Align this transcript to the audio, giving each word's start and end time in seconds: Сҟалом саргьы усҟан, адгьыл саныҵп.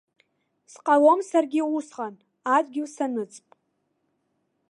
Сҟалом 0.71 1.19
саргьы 1.29 1.61
усҟан, 1.77 2.15
адгьыл 2.55 2.87
саныҵп. 2.95 3.47